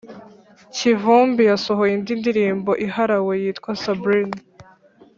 [0.75, 4.37] kivumbi yasohoye indi ndirimbo iharawe yitwa sabrina